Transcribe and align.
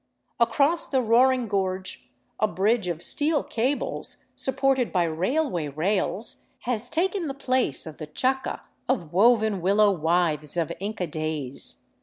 Across 0.39 0.87
the 0.87 1.01
roaring 1.03 1.47
gorge 1.47 2.09
a 2.39 2.47
bridge 2.47 2.87
of 2.87 3.03
steel 3.03 3.43
cables, 3.43 4.17
supported 4.35 4.91
by 4.91 5.03
railway 5.03 5.67
rails, 5.67 6.41
has 6.61 6.89
taken 6.89 7.27
the 7.27 7.35
place 7.35 7.85
of 7.85 7.99
the 7.99 8.07
chaca 8.07 8.61
of 8.89 9.13
woven 9.13 9.61
willow 9.61 9.91
withes 9.91 10.57
of 10.57 10.71
Inca 10.79 11.05
days. 11.05 11.85